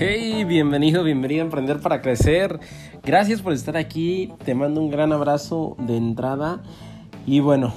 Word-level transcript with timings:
Hey, 0.00 0.44
bienvenido, 0.44 1.02
bienvenido 1.02 1.42
a 1.42 1.46
Emprender 1.46 1.80
para 1.80 2.00
Crecer. 2.00 2.60
Gracias 3.02 3.42
por 3.42 3.52
estar 3.52 3.76
aquí. 3.76 4.32
Te 4.44 4.54
mando 4.54 4.80
un 4.80 4.92
gran 4.92 5.12
abrazo 5.12 5.74
de 5.76 5.96
entrada. 5.96 6.62
Y 7.26 7.40
bueno, 7.40 7.72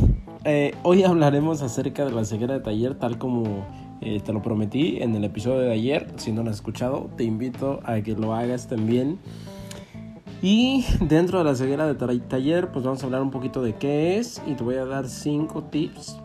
eh, 0.46 0.76
hoy 0.84 1.02
hablaremos 1.02 1.64
acerca 1.64 2.06
de 2.06 2.12
la 2.12 2.24
ceguera 2.24 2.54
de 2.54 2.60
taller, 2.60 2.94
tal 2.94 3.18
como 3.18 3.66
eh, 4.02 4.22
te 4.24 4.34
lo 4.34 4.44
prometí 4.44 5.00
en 5.02 5.16
el 5.16 5.24
episodio 5.24 5.62
de 5.62 5.72
ayer. 5.72 6.10
Si 6.18 6.32
no 6.32 6.44
lo 6.44 6.52
has 6.52 6.58
escuchado, 6.58 7.10
te 7.18 7.24
invito 7.24 7.80
a 7.86 8.00
que 8.02 8.14
lo 8.14 8.36
hagas 8.36 8.68
también. 8.68 9.18
Y 10.44 10.86
dentro 11.00 11.40
de 11.40 11.46
la 11.46 11.56
ceguera 11.56 11.92
de 11.92 12.20
taller, 12.20 12.72
pues 12.72 12.86
vamos 12.86 13.02
a 13.02 13.08
hablar 13.08 13.24
un 13.24 13.32
poquito 13.32 13.64
de 13.64 13.74
qué 13.74 14.20
es 14.20 14.44
y 14.46 14.54
te 14.54 14.64
voy 14.64 14.76
a 14.76 14.86
dar 14.86 15.10
cinco 15.10 15.64
tips 15.64 16.20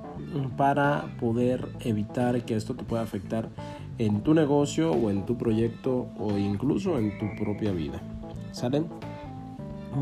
para 0.59 1.07
poder 1.19 1.67
evitar 1.81 2.45
que 2.45 2.55
esto 2.55 2.75
te 2.75 2.85
pueda 2.85 3.03
afectar 3.03 3.49
en 3.99 4.23
tu 4.23 4.35
negocio 4.35 4.91
o 4.93 5.11
en 5.11 5.27
tu 5.27 5.37
proyecto 5.37 6.09
o 6.19 6.37
incluso 6.37 6.99
en 6.99 7.19
tu 7.19 7.27
propia 7.37 7.73
vida. 7.73 8.01
¿Salen? 8.53 8.87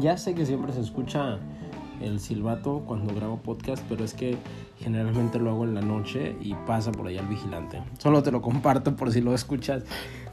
Ya 0.01 0.17
sé 0.17 0.35
que 0.35 0.47
siempre 0.47 0.73
se 0.73 0.81
escucha 0.81 1.39
el 2.01 2.21
silbato 2.21 2.83
cuando 2.87 3.15
grabo 3.15 3.39
podcast, 3.39 3.83
pero 3.89 4.05
es 4.05 4.15
que 4.15 4.37
generalmente 4.79 5.39
lo 5.39 5.51
hago 5.51 5.65
en 5.65 5.75
la 5.75 5.81
noche 5.81 6.37
y 6.41 6.55
pasa 6.67 6.93
por 6.93 7.07
ahí 7.07 7.17
el 7.17 7.27
vigilante. 7.27 7.83
Solo 7.99 8.23
te 8.23 8.31
lo 8.31 8.43
comparto 8.43 8.97
por 8.97 9.13
si 9.13 9.21
lo 9.21 9.35
escuchas 9.35 9.85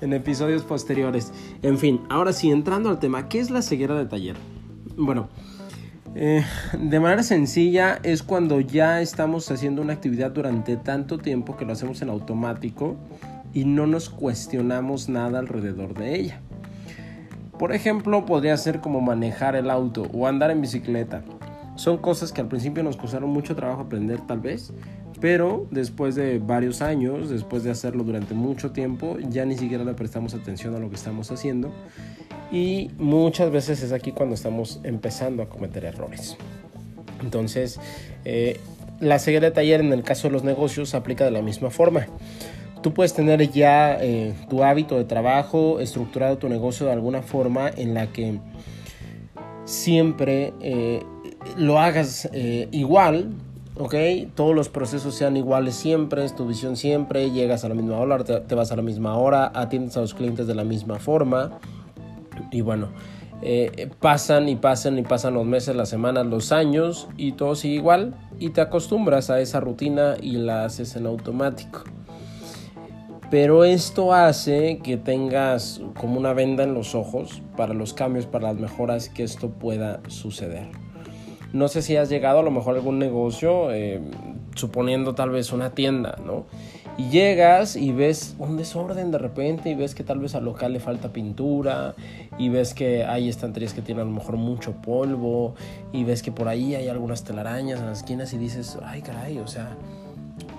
en 0.02 0.14
episodios 0.14 0.64
posteriores. 0.64 1.32
En 1.62 1.78
fin, 1.78 2.02
ahora 2.10 2.34
sí, 2.34 2.52
entrando 2.52 2.90
al 2.90 3.00
tema, 3.00 3.30
¿qué 3.30 3.40
es 3.40 3.52
la 3.52 3.62
ceguera 3.62 3.96
de 3.96 4.06
taller? 4.06 4.36
Bueno, 4.98 5.30
eh, 6.16 6.44
de 6.78 7.00
manera 7.00 7.24
sencilla 7.24 8.00
es 8.04 8.24
cuando 8.24 8.60
ya 8.60 9.02
estamos 9.02 9.50
haciendo 9.50 9.82
una 9.82 9.94
actividad 9.94 10.32
durante 10.32 10.76
tanto 10.76 11.18
tiempo 11.18 11.56
que 11.56 11.66
lo 11.66 11.74
hacemos 11.74 12.02
en 12.02 12.10
automático 12.10 12.98
y 13.54 13.66
no 13.66 13.88
nos 13.88 14.10
cuestionamos 14.10 15.10
nada 15.10 15.40
alrededor 15.40 15.94
de 15.94 16.16
ella. 16.20 16.42
Por 17.58 17.74
ejemplo, 17.74 18.26
podría 18.26 18.58
ser 18.58 18.80
como 18.80 19.02
manejar 19.02 19.56
el 19.56 19.70
auto 19.70 20.08
o 20.14 20.28
andar 20.28 20.52
en 20.52 20.62
bicicleta. 20.62 21.22
Son 21.76 21.98
cosas 21.98 22.32
que 22.32 22.42
al 22.42 22.48
principio 22.48 22.84
nos 22.84 22.98
costaron 22.98 23.30
mucho 23.30 23.56
trabajo 23.56 23.82
aprender 23.82 24.20
tal 24.22 24.40
vez, 24.40 24.74
pero 25.20 25.68
después 25.72 26.16
de 26.16 26.40
varios 26.40 26.82
años, 26.82 27.30
después 27.30 27.64
de 27.64 27.72
hacerlo 27.72 28.04
durante 28.04 28.34
mucho 28.34 28.72
tiempo, 28.72 29.18
ya 29.20 29.46
ni 29.46 29.58
siquiera 29.58 29.84
le 29.84 29.94
prestamos 29.94 30.34
atención 30.34 30.76
a 30.76 30.80
lo 30.80 30.90
que 30.90 30.96
estamos 30.96 31.32
haciendo 31.32 31.72
y 32.52 32.92
muchas 32.98 33.52
veces 33.52 33.82
es 33.82 33.92
aquí 33.94 34.12
cuando 34.12 34.36
estamos 34.36 34.80
empezando 34.84 35.44
a 35.44 35.50
cometer 35.50 35.86
errores. 35.86 36.38
Entonces, 37.22 37.80
eh, 38.26 38.60
la 39.00 39.20
ceguera 39.20 39.48
de 39.48 39.52
taller 39.52 39.80
en 39.80 39.94
el 39.94 40.04
caso 40.04 40.28
de 40.28 40.34
los 40.34 40.44
negocios 40.44 40.90
se 40.90 40.98
aplica 40.98 41.24
de 41.24 41.32
la 41.32 41.42
misma 41.42 41.70
forma. 41.70 42.08
Tú 42.82 42.94
puedes 42.94 43.14
tener 43.14 43.52
ya 43.52 43.98
eh, 44.02 44.34
tu 44.50 44.64
hábito 44.64 44.98
de 44.98 45.04
trabajo, 45.04 45.80
estructurado 45.80 46.38
tu 46.40 46.50
negocio 46.50 46.88
de 46.88 46.94
alguna 46.94 47.22
forma 47.22 47.70
en 47.70 47.94
la 47.94 48.08
que 48.08 48.40
siempre 49.66 50.54
eh, 50.62 51.04
lo 51.58 51.80
hagas 51.80 52.28
eh, 52.34 52.70
igual, 52.72 53.34
¿ok? 53.78 53.94
Todos 54.34 54.56
los 54.56 54.70
procesos 54.70 55.14
sean 55.14 55.38
iguales 55.38 55.76
siempre, 55.76 56.26
es 56.26 56.36
tu 56.36 56.48
visión 56.48 56.76
siempre, 56.76 57.30
llegas 57.30 57.64
a 57.64 57.70
la 57.70 57.76
misma 57.76 58.00
hora, 58.00 58.24
te, 58.24 58.56
vas 58.56 58.72
a 58.72 58.76
la 58.76 58.82
misma 58.82 59.16
hora, 59.16 59.52
atiendes 59.54 59.96
a 59.98 60.02
los 60.02 60.16
clientes 60.16 60.48
de 60.48 60.56
la 60.56 60.64
misma 60.64 60.98
forma 60.98 61.60
y 62.52 62.62
bueno. 62.62 62.90
pasan 64.00 64.50
y 64.50 64.56
pasan 64.56 64.98
y 64.98 65.04
pasan 65.04 65.36
los 65.36 65.46
meses, 65.46 65.76
las 65.76 65.90
semanas, 65.90 66.26
los 66.26 66.52
años 66.52 67.08
y 67.16 67.34
todo 67.34 67.54
sigue 67.54 67.76
igual 67.76 68.16
y 68.40 68.50
te 68.50 68.62
acostumbras 68.62 69.30
a 69.30 69.40
esa 69.40 69.60
rutina 69.60 70.16
y 70.20 70.32
la 70.32 70.66
haces 70.66 70.96
en 70.96 71.06
automático 71.06 71.84
pero 73.32 73.64
esto 73.64 74.14
hace 74.14 74.80
que 74.84 74.98
tengas 74.98 75.82
como 75.98 76.20
una 76.20 76.34
venda 76.34 76.66
en 76.66 76.74
los 76.74 76.96
ojos 76.96 77.42
para 77.56 77.74
los 77.74 77.94
cambios, 77.94 78.26
para 78.26 78.50
las 78.50 78.60
mejoras 78.60 79.08
que 79.08 79.24
esto 79.24 79.52
pueda 79.52 80.02
suceder. 80.10 80.68
No 81.54 81.70
sé 81.70 81.82
si 81.82 81.96
has 81.96 82.10
llegado 82.10 82.40
a 82.40 82.44
lo 82.44 82.52
mejor 82.52 82.76
a 82.76 82.80
algún 82.80 83.00
negocio, 83.00 83.72
eh, 83.72 84.02
suponiendo 84.56 85.16
tal 85.16 85.30
vez 85.30 85.54
una 85.54 85.72
tienda, 85.72 86.18
¿no? 86.26 86.46
Y 86.98 87.10
llegas 87.10 87.78
y 87.78 87.94
ves 87.94 88.36
un 88.38 88.58
desorden 88.58 89.12
de 89.12 89.18
repente 89.18 89.70
y 89.70 89.76
ves 89.76 89.96
que 89.96 90.04
tal 90.04 90.20
vez 90.20 90.36
al 90.36 90.44
local 90.44 90.74
le 90.74 90.82
falta 90.82 91.14
pintura 91.14 91.96
y 92.38 92.50
ves 92.50 92.74
que 92.74 93.06
hay 93.06 93.30
estanterías 93.30 93.74
que 93.74 93.82
tienen 93.82 94.02
a 94.02 94.06
lo 94.06 94.12
mejor 94.12 94.36
mucho 94.36 94.74
polvo 94.74 95.56
y 95.94 96.04
ves 96.04 96.22
que 96.22 96.34
por 96.34 96.50
ahí 96.50 96.76
hay 96.76 96.90
algunas 96.90 97.24
telarañas 97.24 97.80
en 97.80 97.86
las 97.86 98.00
esquinas 98.00 98.34
y 98.34 98.38
dices, 98.38 98.78
ay 98.84 99.02
caray, 99.02 99.40
o 99.40 99.48
sea, 99.48 99.78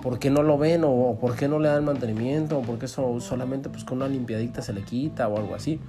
¿por 0.03 0.19
qué 0.19 0.29
no 0.29 0.43
lo 0.43 0.57
ven? 0.57 0.83
¿O 0.83 1.17
por 1.19 1.37
qué 1.37 1.47
no 1.47 1.59
le 1.59 1.69
dan 1.69 1.85
mantenimiento? 1.85 2.59
¿O 2.59 2.61
por 2.61 2.77
qué 2.77 2.87
solamente 2.87 3.69
pues, 3.69 3.85
con 3.85 3.99
una 3.99 4.09
limpiadita 4.09 4.61
se 4.61 4.73
le 4.73 4.81
quita 4.81 5.29
o 5.29 5.37
algo 5.37 5.55
así? 5.55 5.79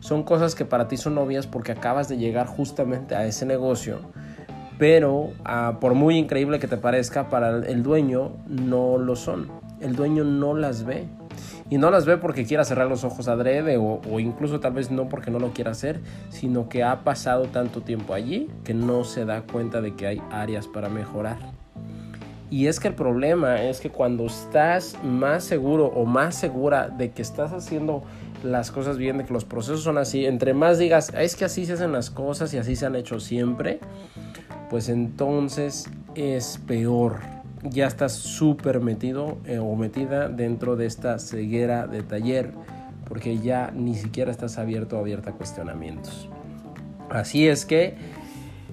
Son 0.00 0.24
cosas 0.24 0.56
que 0.56 0.64
para 0.64 0.88
ti 0.88 0.96
son 0.96 1.16
obvias 1.18 1.46
porque 1.46 1.70
acabas 1.70 2.08
de 2.08 2.18
llegar 2.18 2.48
justamente 2.48 3.14
a 3.14 3.26
ese 3.26 3.46
negocio, 3.46 4.00
pero 4.76 5.30
ah, 5.44 5.78
por 5.80 5.94
muy 5.94 6.16
increíble 6.18 6.58
que 6.58 6.66
te 6.66 6.78
parezca, 6.78 7.28
para 7.28 7.58
el 7.58 7.82
dueño 7.82 8.32
no 8.48 8.98
lo 8.98 9.14
son. 9.14 9.48
El 9.80 9.94
dueño 9.94 10.24
no 10.24 10.54
las 10.54 10.84
ve. 10.84 11.06
Y 11.68 11.78
no 11.78 11.92
las 11.92 12.04
ve 12.04 12.16
porque 12.16 12.44
quiera 12.44 12.64
cerrar 12.64 12.88
los 12.88 13.04
ojos 13.04 13.28
adrede 13.28 13.76
o, 13.76 14.00
o 14.10 14.18
incluso 14.18 14.58
tal 14.58 14.72
vez 14.72 14.90
no 14.90 15.08
porque 15.08 15.30
no 15.30 15.38
lo 15.38 15.52
quiera 15.52 15.70
hacer, 15.70 16.00
sino 16.28 16.68
que 16.68 16.82
ha 16.82 17.04
pasado 17.04 17.44
tanto 17.44 17.82
tiempo 17.82 18.14
allí 18.14 18.48
que 18.64 18.74
no 18.74 19.04
se 19.04 19.24
da 19.24 19.42
cuenta 19.42 19.80
de 19.80 19.94
que 19.94 20.08
hay 20.08 20.22
áreas 20.32 20.66
para 20.66 20.88
mejorar. 20.88 21.59
Y 22.50 22.66
es 22.66 22.80
que 22.80 22.88
el 22.88 22.94
problema 22.94 23.62
es 23.62 23.80
que 23.80 23.90
cuando 23.90 24.26
estás 24.26 24.98
más 25.04 25.44
seguro 25.44 25.86
o 25.86 26.04
más 26.04 26.34
segura 26.34 26.88
de 26.88 27.12
que 27.12 27.22
estás 27.22 27.52
haciendo 27.52 28.02
las 28.42 28.72
cosas 28.72 28.98
bien, 28.98 29.18
de 29.18 29.24
que 29.24 29.32
los 29.32 29.44
procesos 29.44 29.82
son 29.82 29.98
así, 29.98 30.26
entre 30.26 30.52
más 30.52 30.78
digas, 30.78 31.12
es 31.16 31.36
que 31.36 31.44
así 31.44 31.64
se 31.64 31.74
hacen 31.74 31.92
las 31.92 32.10
cosas 32.10 32.52
y 32.52 32.58
así 32.58 32.74
se 32.74 32.86
han 32.86 32.96
hecho 32.96 33.20
siempre, 33.20 33.78
pues 34.68 34.88
entonces 34.88 35.88
es 36.16 36.58
peor. 36.66 37.20
Ya 37.62 37.86
estás 37.86 38.14
súper 38.14 38.80
metido 38.80 39.38
eh, 39.44 39.58
o 39.58 39.76
metida 39.76 40.28
dentro 40.28 40.74
de 40.74 40.86
esta 40.86 41.20
ceguera 41.20 41.86
de 41.86 42.02
taller, 42.02 42.52
porque 43.06 43.38
ya 43.38 43.70
ni 43.72 43.94
siquiera 43.94 44.30
estás 44.32 44.58
abierto 44.58 44.96
o 44.96 45.00
abierta 45.00 45.30
a 45.30 45.32
cuestionamientos. 45.34 46.28
Así 47.10 47.46
es 47.46 47.66
que 47.66 47.96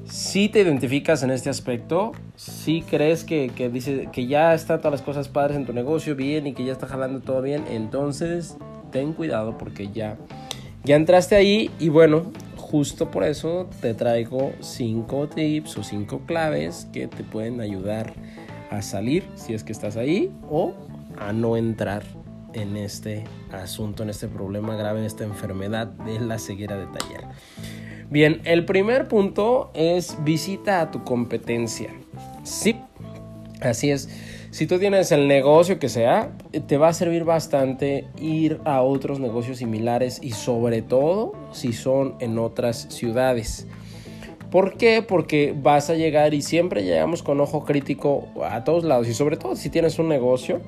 si 0.09 0.50
te 0.50 0.62
identificas 0.62 1.23
en 1.23 1.31
este 1.31 1.50
aspecto, 1.50 2.13
si 2.35 2.81
crees 2.81 3.23
que, 3.23 3.50
que, 3.50 3.69
dice, 3.69 4.09
que 4.12 4.28
ya 4.28 4.53
están 4.53 4.79
todas 4.79 4.91
las 4.91 5.01
cosas 5.01 5.28
padres 5.28 5.57
en 5.57 5.66
tu 5.66 5.73
negocio 5.73 6.16
bien 6.16 6.47
y 6.47 6.53
que 6.53 6.66
ya 6.66 6.72
está 6.72 6.88
jalando 6.88 7.19
todo 7.19 7.41
bien, 7.41 7.66
entonces 7.69 8.57
ten 8.91 9.13
cuidado 9.13 9.57
porque 9.57 9.90
ya, 9.91 10.18
ya 10.84 10.95
entraste 10.95 11.35
ahí 11.35 11.69
y 11.79 11.90
bueno, 11.90 12.31
justo 12.56 13.12
por 13.12 13.23
eso 13.23 13.69
te 13.81 13.94
traigo 13.94 14.53
cinco 14.59 15.27
tips 15.27 15.77
o 15.77 15.83
cinco 15.83 16.21
claves 16.25 16.88
que 16.92 17.07
te 17.07 17.24
pueden 17.24 17.62
ayudar 17.62 18.13
a 18.69 18.81
salir 18.81 19.24
si 19.36 19.53
es 19.53 19.63
que 19.63 19.71
estás 19.71 19.98
ahí 19.98 20.31
o 20.50 20.74
a 21.18 21.33
no 21.33 21.57
entrar 21.57 22.03
en 22.53 22.77
este 22.77 23.24
asunto, 23.51 24.03
en 24.03 24.10
este 24.10 24.27
problema 24.27 24.75
grave, 24.75 25.00
en 25.00 25.06
esta 25.06 25.24
enfermedad 25.24 25.88
de 25.88 26.19
la 26.19 26.39
ceguera 26.39 26.75
de 26.77 26.88
taller. 26.88 27.25
Bien, 28.09 28.42
el 28.45 28.63
primer 28.63 29.09
punto 29.09 29.69
es 29.74 30.18
visita 30.24 30.80
a 30.80 30.92
tu 30.92 31.04
competencia. 31.04 31.94
Sí, 32.44 32.77
así 33.59 33.92
es. 33.92 34.07
Si 34.51 34.65
tú 34.65 34.80
tienes 34.80 35.12
el 35.12 35.27
negocio 35.27 35.77
que 35.77 35.89
sea, 35.89 36.31
te 36.68 36.77
va 36.77 36.88
a 36.88 36.94
servir 36.94 37.25
bastante 37.25 38.07
ir 38.18 38.62
a 38.63 38.81
otros 38.81 39.19
negocios 39.19 39.57
similares 39.57 40.19
y 40.24 40.31
sobre 40.31 40.81
todo 40.81 41.33
si 41.51 41.74
son 41.74 42.15
en 42.21 42.39
otras 42.39 42.88
ciudades. 42.89 43.68
¿Por 44.51 44.77
qué? 44.77 45.01
Porque 45.01 45.53
vas 45.62 45.89
a 45.89 45.95
llegar 45.95 46.33
y 46.33 46.42
siempre 46.42 46.83
llegamos 46.83 47.21
con 47.21 47.42
ojo 47.42 47.65
crítico 47.65 48.30
a 48.42 48.63
todos 48.63 48.86
lados 48.86 49.10
y 49.10 49.13
sobre 49.13 49.36
todo 49.36 49.57
si 49.57 49.69
tienes 49.69 50.00
un 50.00 50.07
negocio 50.07 50.62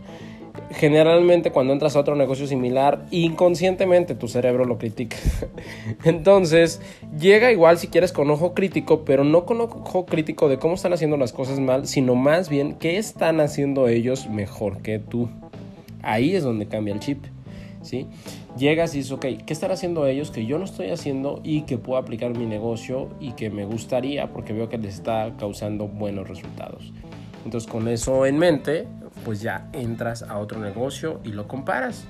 generalmente 0.72 1.52
cuando 1.52 1.74
entras 1.74 1.96
a 1.96 2.00
otro 2.00 2.16
negocio 2.16 2.48
similar, 2.48 3.06
inconscientemente 3.12 4.16
tu 4.16 4.28
cerebro 4.28 4.66
lo 4.66 4.78
critica. 4.78 5.18
Entonces, 6.04 6.82
llega 7.20 7.52
igual 7.52 7.78
si 7.78 7.88
quieres 7.88 8.12
con 8.12 8.30
ojo 8.30 8.54
crítico, 8.54 9.04
pero 9.06 9.24
no 9.24 9.46
con 9.46 9.62
ojo 9.62 10.06
crítico 10.06 10.50
de 10.50 10.58
cómo 10.58 10.76
están 10.76 10.94
haciendo 10.94 11.18
las 11.18 11.34
cosas 11.34 11.60
mal, 11.60 11.88
sino 11.88 12.16
más 12.16 12.50
bien 12.50 12.76
qué 12.76 12.98
están 12.98 13.40
haciendo 13.40 13.88
ellos 13.88 14.30
mejor 14.30 14.82
que 14.82 15.00
tú. 15.00 15.30
Ahí 16.02 16.36
es 16.36 16.44
donde 16.44 16.68
cambia 16.68 16.94
el 16.94 17.00
chip. 17.00 17.26
¿sí? 17.82 18.08
Llegas 18.58 18.94
y 18.94 19.00
dices, 19.00 19.12
ok, 19.12 19.26
¿qué 19.46 19.54
están 19.54 19.72
haciendo 19.72 20.06
ellos 20.08 20.32
que 20.32 20.46
yo 20.46 20.58
no 20.58 20.66
estoy 20.66 20.90
haciendo 20.90 21.40
y 21.44 21.62
que 21.62 21.78
puedo 21.78 22.00
aplicar 22.00 22.38
mi 22.38 22.46
negocio 22.46 23.10
y 23.20 23.32
que 23.34 23.50
me 23.50 23.66
gustaría 23.66 24.32
porque 24.32 24.54
veo 24.54 24.70
que 24.70 24.78
les 24.78 24.96
está 24.96 25.34
causando 25.38 25.88
buenos 25.88 26.28
resultados? 26.28 26.92
Entonces 27.46 27.70
con 27.70 27.88
eso 27.88 28.26
en 28.26 28.38
mente, 28.38 28.88
pues 29.24 29.42
ya 29.42 29.68
entras 29.74 30.24
a 30.24 30.38
otro 30.38 30.60
negocio 30.60 31.20
y 31.24 31.32
lo 31.32 31.48
comparas. 31.48 32.06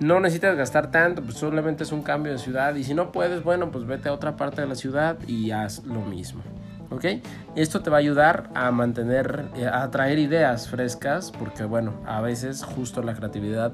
No 0.00 0.20
necesitas 0.20 0.56
gastar 0.56 0.90
tanto, 0.90 1.22
pues 1.22 1.38
solamente 1.38 1.84
es 1.84 1.92
un 1.92 2.02
cambio 2.02 2.32
de 2.32 2.38
ciudad 2.38 2.74
y 2.74 2.84
si 2.84 2.94
no 2.94 3.12
puedes, 3.12 3.42
bueno, 3.42 3.70
pues 3.70 3.86
vete 3.86 4.08
a 4.08 4.12
otra 4.12 4.36
parte 4.36 4.60
de 4.60 4.68
la 4.68 4.74
ciudad 4.74 5.16
y 5.26 5.50
haz 5.50 5.84
lo 5.84 6.00
mismo. 6.02 6.42
¿Ok? 6.90 7.04
Esto 7.56 7.80
te 7.80 7.90
va 7.90 7.96
a 7.96 8.00
ayudar 8.00 8.50
a 8.54 8.70
mantener, 8.70 9.46
eh, 9.56 9.66
a 9.66 9.90
traer 9.90 10.18
ideas 10.18 10.68
frescas, 10.68 11.32
porque 11.32 11.64
bueno, 11.64 11.94
a 12.06 12.20
veces 12.20 12.62
justo 12.62 13.02
la 13.02 13.14
creatividad 13.14 13.72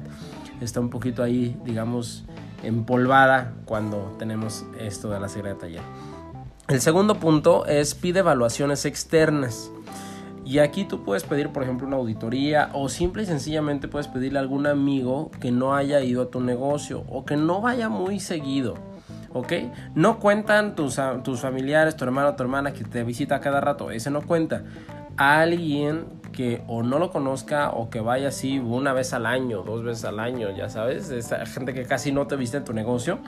está 0.60 0.80
un 0.80 0.88
poquito 0.88 1.22
ahí, 1.22 1.60
digamos, 1.64 2.24
empolvada 2.62 3.52
cuando 3.64 4.16
tenemos 4.18 4.64
esto 4.78 5.10
de 5.10 5.20
la 5.20 5.28
taller. 5.28 5.82
El 6.68 6.80
segundo 6.80 7.16
punto 7.18 7.66
es 7.66 7.94
pide 7.94 8.20
evaluaciones 8.20 8.86
externas. 8.86 9.70
Y 10.44 10.58
aquí 10.58 10.84
tú 10.84 11.04
puedes 11.04 11.22
pedir, 11.24 11.50
por 11.50 11.62
ejemplo, 11.62 11.86
una 11.86 11.96
auditoría 11.96 12.70
o 12.72 12.88
simple 12.88 13.22
y 13.22 13.26
sencillamente 13.26 13.88
puedes 13.88 14.08
pedirle 14.08 14.38
a 14.38 14.42
algún 14.42 14.66
amigo 14.66 15.30
que 15.40 15.52
no 15.52 15.74
haya 15.74 16.00
ido 16.00 16.22
a 16.22 16.30
tu 16.30 16.40
negocio 16.40 17.04
o 17.08 17.24
que 17.24 17.36
no 17.36 17.60
vaya 17.60 17.88
muy 17.88 18.18
seguido. 18.18 18.74
¿Ok? 19.32 19.52
No 19.94 20.18
cuentan 20.18 20.74
tus, 20.74 21.00
tus 21.22 21.40
familiares, 21.40 21.96
tu 21.96 22.04
hermano, 22.04 22.34
tu 22.34 22.42
hermana 22.42 22.72
que 22.72 22.84
te 22.84 23.02
visita 23.02 23.40
cada 23.40 23.60
rato. 23.60 23.90
Ese 23.90 24.10
no 24.10 24.22
cuenta. 24.22 24.64
Alguien 25.16 26.04
que 26.32 26.62
o 26.66 26.82
no 26.82 26.98
lo 26.98 27.10
conozca 27.10 27.70
o 27.70 27.88
que 27.88 28.00
vaya 28.00 28.28
así 28.28 28.58
una 28.58 28.92
vez 28.92 29.12
al 29.12 29.26
año, 29.26 29.62
dos 29.62 29.84
veces 29.84 30.04
al 30.04 30.18
año, 30.18 30.50
ya 30.56 30.68
sabes, 30.68 31.10
esa 31.10 31.46
gente 31.46 31.74
que 31.74 31.84
casi 31.84 32.10
no 32.10 32.26
te 32.26 32.36
viste 32.36 32.56
en 32.56 32.64
tu 32.64 32.72
negocio, 32.72 33.18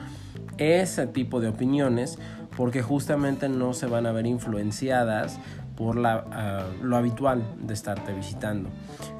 ese 0.57 1.07
tipo 1.07 1.39
de 1.39 1.47
opiniones, 1.47 2.19
porque 2.57 2.81
justamente 2.81 3.47
no 3.47 3.73
se 3.73 3.85
van 3.85 4.05
a 4.05 4.11
ver 4.11 4.25
influenciadas 4.25 5.39
por 5.75 6.05
ah, 6.05 6.65
lo 6.81 6.97
habitual 6.97 7.43
de 7.59 7.73
estarte 7.73 8.13
visitando. 8.13 8.69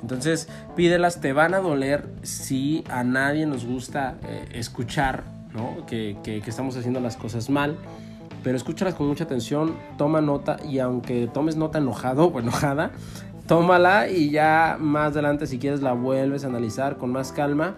Entonces, 0.01 0.47
pídelas, 0.75 1.21
te 1.21 1.33
van 1.33 1.53
a 1.53 1.59
doler 1.59 2.07
si 2.23 2.83
a 2.89 3.03
nadie 3.03 3.45
nos 3.45 3.65
gusta 3.65 4.15
eh, 4.23 4.49
escuchar 4.53 5.23
¿no? 5.53 5.85
que, 5.85 6.17
que, 6.23 6.41
que 6.41 6.49
estamos 6.49 6.77
haciendo 6.77 6.99
las 6.99 7.17
cosas 7.17 7.49
mal 7.49 7.77
pero 8.45 8.57
escúchalas 8.57 8.93
con 8.93 9.07
mucha 9.07 9.23
atención, 9.23 9.75
toma 9.97 10.21
nota 10.21 10.57
y 10.63 10.77
aunque 10.77 11.25
tomes 11.25 11.55
nota 11.55 11.79
enojado 11.79 12.27
o 12.27 12.39
enojada, 12.39 12.91
tómala 13.47 14.07
y 14.07 14.29
ya 14.29 14.77
más 14.79 15.13
adelante 15.13 15.47
si 15.47 15.57
quieres 15.57 15.81
la 15.81 15.93
vuelves 15.93 16.43
a 16.43 16.47
analizar 16.47 16.97
con 16.97 17.11
más 17.11 17.31
calma, 17.31 17.73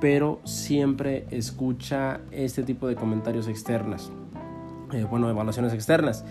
pero 0.00 0.40
siempre 0.44 1.26
escucha 1.32 2.20
este 2.30 2.62
tipo 2.62 2.86
de 2.86 2.94
comentarios 2.94 3.48
externas, 3.48 4.12
eh, 4.92 5.04
bueno, 5.10 5.28
evaluaciones 5.28 5.72
externas. 5.72 6.24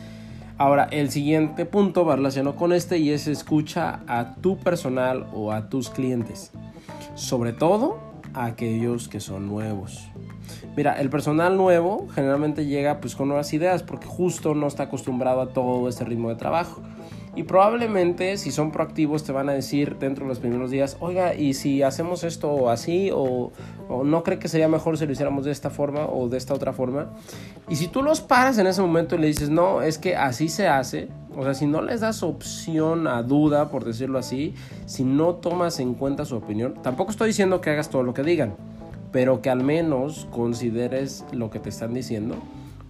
Ahora, 0.58 0.88
el 0.92 1.10
siguiente 1.10 1.66
punto 1.66 2.06
va 2.06 2.16
relacionado 2.16 2.56
con 2.56 2.74
este 2.74 3.00
y 3.00 3.10
es 3.10 3.28
escucha 3.28 4.02
a 4.08 4.36
tu 4.36 4.58
personal 4.58 5.26
o 5.34 5.52
a 5.52 5.68
tus 5.70 5.90
clientes, 5.90 6.52
sobre 7.16 7.54
todo 7.54 7.98
a 8.34 8.46
aquellos 8.46 9.08
que 9.08 9.20
son 9.20 9.48
nuevos. 9.48 10.08
Mira, 10.76 11.00
el 11.00 11.10
personal 11.10 11.58
nuevo 11.58 12.08
generalmente 12.14 12.66
llega 12.66 13.00
pues 13.00 13.16
con 13.16 13.28
nuevas 13.28 13.52
ideas 13.54 13.84
porque 13.84 14.08
justo 14.08 14.54
no 14.54 14.68
está 14.68 14.84
acostumbrado 14.84 15.42
a 15.42 15.54
todo 15.54 15.90
este 15.90 16.04
ritmo 16.04 16.30
de 16.30 16.36
trabajo. 16.36 16.82
Y 17.36 17.44
probablemente 17.44 18.38
si 18.38 18.52
son 18.52 18.72
proactivos 18.72 19.24
te 19.24 19.32
van 19.32 19.50
a 19.50 19.54
decir 19.54 19.98
dentro 19.98 20.26
de 20.26 20.30
los 20.30 20.40
primeros 20.40 20.70
días, 20.70 20.98
oiga, 21.00 21.34
¿y 21.34 21.56
si 21.56 21.82
hacemos 21.82 22.24
esto 22.24 22.70
así? 22.70 23.10
O, 23.12 23.52
no 24.04 24.24
cree 24.24 24.38
que 24.38 24.48
sería 24.48 24.68
mejor 24.68 24.98
si 24.98 25.06
lo 25.06 25.12
hiciéramos 25.12 25.46
de 25.46 25.52
esta 25.52 25.72
forma 25.72 26.06
o 26.06 26.30
de 26.30 26.38
esta 26.38 26.54
otra 26.54 26.74
forma. 26.74 27.10
Y 27.70 27.76
si 27.76 27.88
tú 27.88 28.04
los 28.04 28.22
paras 28.22 28.60
en 28.60 28.68
ese 28.68 28.82
momento 28.82 29.16
y 29.16 29.18
le 29.18 29.28
dices, 29.28 29.50
no, 29.50 29.82
es 29.82 29.98
que 29.98 30.16
así 30.16 30.48
se 30.48 30.68
hace, 30.68 31.10
o 31.36 31.44
sea, 31.44 31.56
si 31.56 31.66
no 31.66 31.82
les 31.82 32.02
das 32.02 32.22
opción 32.22 33.08
a 33.08 33.24
duda, 33.24 33.70
por 33.70 33.84
decirlo 33.84 34.20
así, 34.20 34.54
si 34.86 35.04
no 35.04 35.36
tomas 35.36 35.80
en 35.80 35.96
cuenta 35.96 36.26
su 36.26 36.36
opinión, 36.36 36.76
tampoco 36.84 37.10
estoy 37.12 37.30
diciendo 37.30 37.62
que 37.62 37.72
hagas 37.72 37.90
todo 37.90 38.04
lo 38.04 38.14
que 38.14 38.22
digan, 38.22 38.56
pero 39.12 39.42
que 39.42 39.50
al 39.50 39.64
menos 39.64 40.28
consideres 40.32 41.26
lo 41.32 41.50
que 41.50 41.60
te 41.60 41.70
están 41.70 41.96
diciendo. 41.96 42.36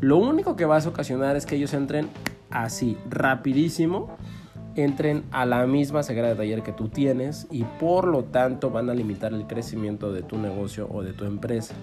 Lo 0.01 0.17
único 0.17 0.57
que 0.57 0.65
vas 0.65 0.85
a 0.85 0.89
ocasionar 0.89 1.37
es 1.37 1.45
que 1.45 1.55
ellos 1.55 1.73
entren 1.73 2.09
así, 2.53 2.97
rapidísimo, 3.09 4.15
entren 4.75 5.23
a 5.31 5.45
la 5.45 5.65
misma 5.67 6.03
ceguera 6.03 6.29
de 6.29 6.35
taller 6.35 6.63
que 6.63 6.71
tú 6.71 6.89
tienes 6.89 7.47
y 7.51 7.63
por 7.63 8.07
lo 8.07 8.23
tanto 8.23 8.69
van 8.69 8.89
a 8.89 8.93
limitar 8.93 9.33
el 9.33 9.45
crecimiento 9.45 10.11
de 10.11 10.23
tu 10.23 10.37
negocio 10.37 10.87
o 10.91 11.03
de 11.03 11.13
tu 11.13 11.25
empresa. 11.25 11.75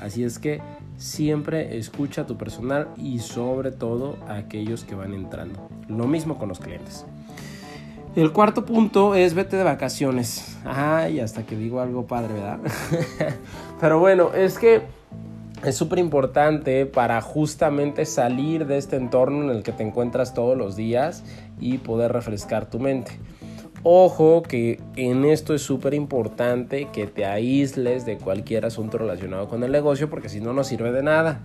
Así 0.00 0.24
es 0.24 0.38
que 0.38 0.60
siempre 0.96 1.78
escucha 1.78 2.22
a 2.22 2.26
tu 2.26 2.36
personal 2.36 2.88
y 2.96 3.18
sobre 3.18 3.72
todo 3.72 4.16
a 4.28 4.36
aquellos 4.36 4.84
que 4.84 4.94
van 4.94 5.14
entrando. 5.14 5.68
Lo 5.88 6.06
mismo 6.06 6.38
con 6.38 6.48
los 6.48 6.60
clientes. 6.60 7.04
El 8.16 8.32
cuarto 8.32 8.64
punto 8.64 9.16
es 9.16 9.34
vete 9.34 9.56
de 9.56 9.64
vacaciones. 9.64 10.56
Ay, 10.64 11.18
hasta 11.18 11.44
que 11.44 11.56
digo 11.56 11.80
algo 11.80 12.06
padre, 12.06 12.34
¿verdad? 12.34 12.60
Pero 13.80 13.98
bueno, 13.98 14.32
es 14.34 14.56
que 14.56 14.82
es 15.64 15.76
súper 15.76 15.98
importante 15.98 16.86
para 16.86 17.20
justamente 17.20 18.04
salir 18.04 18.66
de 18.66 18.76
este 18.76 18.96
entorno 18.96 19.44
en 19.44 19.56
el 19.56 19.62
que 19.62 19.72
te 19.72 19.82
encuentras 19.82 20.34
todos 20.34 20.56
los 20.56 20.76
días 20.76 21.24
y 21.58 21.78
poder 21.78 22.12
refrescar 22.12 22.68
tu 22.68 22.78
mente. 22.78 23.12
Ojo 23.82 24.42
que 24.42 24.80
en 24.96 25.24
esto 25.24 25.54
es 25.54 25.62
súper 25.62 25.94
importante 25.94 26.88
que 26.92 27.06
te 27.06 27.24
aísles 27.24 28.06
de 28.06 28.16
cualquier 28.18 28.64
asunto 28.64 28.98
relacionado 28.98 29.48
con 29.48 29.62
el 29.62 29.72
negocio 29.72 30.08
porque 30.08 30.28
si 30.28 30.40
no, 30.40 30.52
no 30.52 30.64
sirve 30.64 30.92
de 30.92 31.02
nada. 31.02 31.40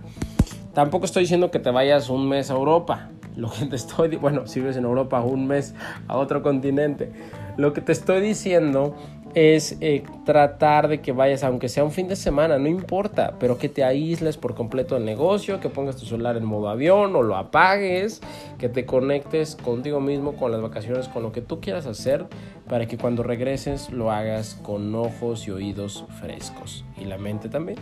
Tampoco 0.74 1.04
estoy 1.04 1.24
diciendo 1.24 1.50
que 1.50 1.58
te 1.58 1.70
vayas 1.70 2.08
un 2.10 2.28
mes 2.28 2.50
a 2.50 2.54
Europa. 2.54 3.10
Lo 3.36 3.50
que 3.50 3.66
te 3.66 3.76
estoy, 3.76 4.16
bueno, 4.16 4.46
si 4.46 4.60
vives 4.60 4.76
en 4.76 4.84
Europa 4.84 5.20
un 5.20 5.46
mes 5.46 5.74
a 6.08 6.16
otro 6.16 6.42
continente. 6.42 7.12
Lo 7.56 7.72
que 7.72 7.80
te 7.80 7.92
estoy 7.92 8.20
diciendo 8.20 8.96
es 9.34 9.76
eh, 9.80 10.02
tratar 10.24 10.88
de 10.88 11.00
que 11.00 11.12
vayas, 11.12 11.44
aunque 11.44 11.68
sea 11.68 11.84
un 11.84 11.92
fin 11.92 12.08
de 12.08 12.16
semana, 12.16 12.58
no 12.58 12.68
importa, 12.68 13.36
pero 13.38 13.58
que 13.58 13.68
te 13.68 13.84
aísles 13.84 14.36
por 14.36 14.54
completo 14.54 14.94
del 14.94 15.04
negocio, 15.04 15.60
que 15.60 15.68
pongas 15.68 15.96
tu 15.96 16.06
celular 16.06 16.36
en 16.36 16.44
modo 16.44 16.68
avión 16.68 17.14
o 17.16 17.22
lo 17.22 17.36
apagues, 17.36 18.20
que 18.58 18.68
te 18.68 18.86
conectes 18.86 19.56
contigo 19.56 20.00
mismo, 20.00 20.34
con 20.34 20.52
las 20.52 20.60
vacaciones, 20.60 21.08
con 21.08 21.22
lo 21.22 21.32
que 21.32 21.42
tú 21.42 21.60
quieras 21.60 21.86
hacer, 21.86 22.26
para 22.68 22.86
que 22.86 22.98
cuando 22.98 23.22
regreses 23.22 23.90
lo 23.90 24.10
hagas 24.10 24.54
con 24.62 24.94
ojos 24.94 25.46
y 25.46 25.50
oídos 25.50 26.04
frescos 26.20 26.84
y 27.00 27.04
la 27.04 27.18
mente 27.18 27.48
también 27.48 27.78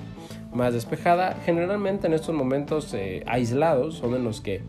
más 0.53 0.73
despejada. 0.73 1.37
Generalmente 1.45 2.07
en 2.07 2.15
estos 2.15 2.35
momentos 2.35 2.93
eh, 2.95 3.23
aislados 3.27 3.97
son 3.97 4.15
en 4.15 4.25
los 4.25 4.41
que 4.41 4.63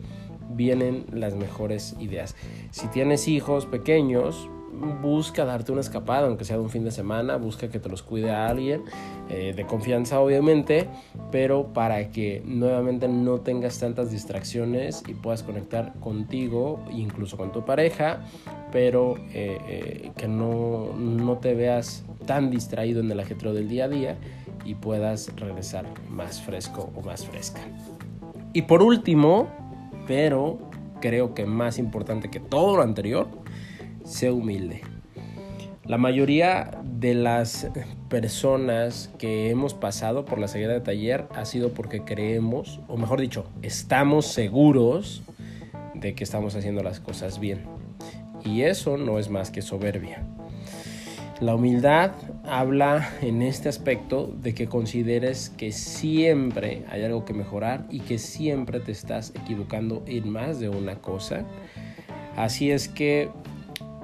vienen 0.50 1.06
las 1.12 1.34
mejores 1.34 1.96
ideas. 2.00 2.36
Si 2.70 2.88
tienes 2.88 3.28
hijos 3.28 3.66
pequeños, 3.66 4.48
busca 4.80 5.44
darte 5.44 5.72
una 5.72 5.80
escapada, 5.80 6.26
aunque 6.26 6.44
sea 6.44 6.56
de 6.56 6.62
un 6.62 6.70
fin 6.70 6.84
de 6.84 6.90
semana, 6.90 7.36
busca 7.36 7.68
que 7.68 7.78
te 7.78 7.88
los 7.88 8.02
cuide 8.02 8.30
a 8.30 8.48
alguien, 8.48 8.84
eh, 9.28 9.52
de 9.54 9.66
confianza 9.66 10.20
obviamente, 10.20 10.88
pero 11.30 11.72
para 11.72 12.10
que 12.10 12.42
nuevamente 12.44 13.08
no 13.08 13.40
tengas 13.40 13.78
tantas 13.78 14.10
distracciones 14.10 15.02
y 15.06 15.14
puedas 15.14 15.42
conectar 15.42 15.94
contigo, 16.00 16.82
incluso 16.90 17.36
con 17.36 17.52
tu 17.52 17.64
pareja, 17.64 18.24
pero 18.72 19.16
eh, 19.32 19.58
eh, 19.68 20.10
que 20.16 20.28
no, 20.28 20.94
no 20.96 21.38
te 21.38 21.54
veas 21.54 22.04
tan 22.26 22.50
distraído 22.50 23.00
en 23.00 23.10
el 23.10 23.20
ajetreo 23.20 23.52
del 23.52 23.68
día 23.68 23.84
a 23.84 23.88
día 23.88 24.16
y 24.64 24.74
puedas 24.74 25.34
regresar 25.36 25.86
más 26.08 26.40
fresco 26.40 26.90
o 26.94 27.02
más 27.02 27.26
fresca. 27.26 27.60
Y 28.52 28.62
por 28.62 28.82
último, 28.82 29.48
pero 30.06 30.58
creo 31.00 31.34
que 31.34 31.46
más 31.46 31.78
importante 31.78 32.30
que 32.30 32.40
todo 32.40 32.76
lo 32.76 32.82
anterior, 32.82 33.28
sé 34.10 34.30
humilde. 34.30 34.82
La 35.84 35.96
mayoría 35.96 36.70
de 36.84 37.14
las 37.14 37.68
personas 38.08 39.10
que 39.18 39.50
hemos 39.50 39.72
pasado 39.72 40.24
por 40.24 40.38
la 40.38 40.48
ceguera 40.48 40.72
de 40.74 40.80
taller 40.80 41.26
ha 41.34 41.44
sido 41.44 41.70
porque 41.70 42.04
creemos, 42.04 42.80
o 42.88 42.96
mejor 42.96 43.20
dicho, 43.20 43.46
estamos 43.62 44.26
seguros 44.26 45.22
de 45.94 46.14
que 46.14 46.24
estamos 46.24 46.54
haciendo 46.56 46.82
las 46.82 47.00
cosas 47.00 47.40
bien. 47.40 47.64
Y 48.44 48.62
eso 48.62 48.96
no 48.96 49.18
es 49.18 49.30
más 49.30 49.50
que 49.50 49.62
soberbia. 49.62 50.24
La 51.40 51.54
humildad 51.54 52.12
habla 52.44 53.08
en 53.22 53.42
este 53.42 53.68
aspecto 53.68 54.26
de 54.26 54.54
que 54.54 54.66
consideres 54.66 55.50
que 55.50 55.72
siempre 55.72 56.84
hay 56.90 57.04
algo 57.04 57.24
que 57.24 57.32
mejorar 57.32 57.86
y 57.90 58.00
que 58.00 58.18
siempre 58.18 58.80
te 58.80 58.92
estás 58.92 59.32
equivocando 59.34 60.02
en 60.06 60.28
más 60.28 60.60
de 60.60 60.68
una 60.68 60.96
cosa. 60.96 61.44
Así 62.36 62.70
es 62.70 62.88
que 62.88 63.30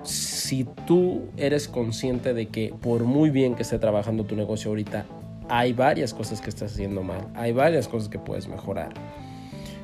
si 0.06 0.64
tú 0.86 1.22
eres 1.36 1.68
consciente 1.68 2.32
de 2.32 2.46
que 2.46 2.72
por 2.80 3.04
muy 3.04 3.30
bien 3.30 3.54
que 3.54 3.62
esté 3.62 3.78
trabajando 3.78 4.24
tu 4.24 4.36
negocio 4.36 4.70
ahorita, 4.70 5.04
hay 5.48 5.72
varias 5.72 6.14
cosas 6.14 6.40
que 6.40 6.50
estás 6.50 6.72
haciendo 6.72 7.02
mal, 7.02 7.28
hay 7.34 7.52
varias 7.52 7.88
cosas 7.88 8.08
que 8.08 8.18
puedes 8.18 8.48
mejorar. 8.48 8.94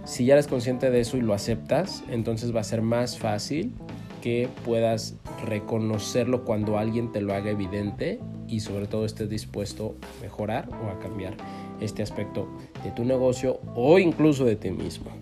Si 0.04 0.24
ya 0.24 0.34
eres 0.34 0.48
consciente 0.48 0.90
de 0.90 1.00
eso 1.00 1.16
y 1.16 1.20
lo 1.20 1.34
aceptas, 1.34 2.02
entonces 2.10 2.54
va 2.54 2.60
a 2.60 2.64
ser 2.64 2.82
más 2.82 3.18
fácil 3.18 3.72
que 4.20 4.48
puedas 4.64 5.16
reconocerlo 5.46 6.44
cuando 6.44 6.78
alguien 6.78 7.12
te 7.12 7.20
lo 7.20 7.34
haga 7.34 7.50
evidente 7.50 8.20
y 8.48 8.60
sobre 8.60 8.86
todo 8.86 9.04
estés 9.04 9.28
dispuesto 9.28 9.96
a 10.02 10.22
mejorar 10.22 10.68
o 10.84 10.90
a 10.90 10.98
cambiar 10.98 11.34
este 11.80 12.02
aspecto 12.02 12.48
de 12.84 12.90
tu 12.92 13.04
negocio 13.04 13.60
o 13.74 13.98
incluso 13.98 14.44
de 14.44 14.56
ti 14.56 14.70
mismo. 14.70 15.21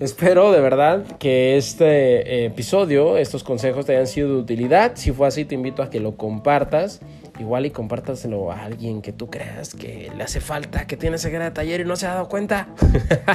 Espero 0.00 0.50
de 0.50 0.62
verdad 0.62 1.04
que 1.18 1.58
este 1.58 2.46
episodio, 2.46 3.18
estos 3.18 3.44
consejos 3.44 3.84
te 3.84 3.92
hayan 3.92 4.06
sido 4.06 4.28
de 4.28 4.36
utilidad. 4.36 4.92
Si 4.94 5.12
fue 5.12 5.28
así, 5.28 5.44
te 5.44 5.54
invito 5.54 5.82
a 5.82 5.90
que 5.90 6.00
lo 6.00 6.16
compartas. 6.16 7.02
Igual 7.38 7.66
y 7.66 7.70
compártaselo 7.70 8.50
a 8.50 8.64
alguien 8.64 9.02
que 9.02 9.12
tú 9.12 9.28
creas 9.28 9.74
que 9.74 10.10
le 10.16 10.24
hace 10.24 10.40
falta, 10.40 10.86
que 10.86 10.96
tiene 10.96 11.16
ese 11.16 11.28
gran 11.28 11.52
taller 11.52 11.82
y 11.82 11.84
no 11.84 11.96
se 11.96 12.06
ha 12.06 12.14
dado 12.14 12.30
cuenta. 12.30 12.68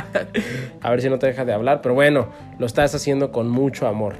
a 0.81 0.89
ver 0.89 1.03
si 1.03 1.09
no 1.09 1.19
te 1.19 1.27
deja 1.27 1.45
de 1.45 1.53
hablar, 1.53 1.81
pero 1.83 1.93
bueno, 1.93 2.29
lo 2.57 2.65
estás 2.65 2.95
haciendo 2.95 3.31
con 3.31 3.47
mucho 3.47 3.87
amor. 3.87 4.15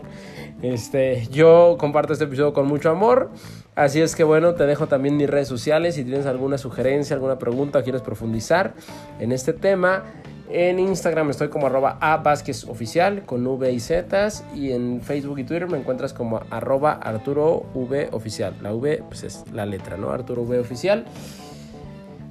Este, 0.61 1.25
yo 1.31 1.77
comparto 1.79 2.13
este 2.13 2.25
episodio 2.25 2.53
con 2.53 2.67
mucho 2.67 2.91
amor. 2.91 3.31
Así 3.73 4.01
es 4.01 4.15
que 4.15 4.23
bueno, 4.23 4.53
te 4.53 4.67
dejo 4.67 4.85
también 4.85 5.17
mis 5.17 5.29
redes 5.29 5.47
sociales. 5.47 5.95
Si 5.95 6.03
tienes 6.03 6.27
alguna 6.27 6.59
sugerencia, 6.59 7.15
alguna 7.15 7.39
pregunta 7.39 7.81
quieres 7.81 8.03
profundizar 8.03 8.75
en 9.19 9.31
este 9.31 9.51
tema, 9.51 10.03
en 10.49 10.79
Instagram 10.79 11.29
estoy 11.31 11.49
como 11.49 11.67
arroba 11.67 11.97
a 11.99 12.17
Vázquez 12.17 12.65
Oficial 12.65 13.25
con 13.25 13.45
V 13.45 13.71
y 13.71 13.79
Z 13.79 14.29
y 14.53 14.71
en 14.71 15.01
Facebook 15.01 15.39
y 15.39 15.43
Twitter 15.43 15.67
me 15.67 15.77
encuentras 15.77 16.13
como 16.13 16.41
arroba 16.49 16.93
Arturo 16.93 17.65
V 17.73 18.09
Oficial. 18.11 18.55
La 18.61 18.73
V 18.73 19.03
pues 19.07 19.23
es 19.23 19.43
la 19.51 19.65
letra, 19.65 19.97
¿no? 19.97 20.11
Arturo 20.11 20.43
V 20.43 20.59
Oficial. 20.59 21.05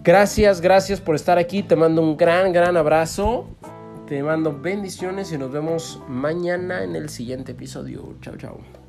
Gracias, 0.05 0.61
gracias 0.61 1.01
por 1.01 1.15
estar 1.15 1.39
aquí. 1.39 1.63
Te 1.63 1.77
mando 1.77 2.03
un 2.03 2.17
gran, 2.17 2.53
gran 2.53 2.77
abrazo. 2.77 3.47
Te 4.07 4.23
mando 4.23 4.53
bendiciones 4.53 5.33
y 5.33 5.39
nos 5.39 5.51
vemos 5.51 6.01
mañana 6.09 6.85
en 6.85 6.95
el 6.95 7.09
siguiente 7.09 7.53
episodio. 7.53 8.15
Chao, 8.21 8.37
chao. 8.37 8.84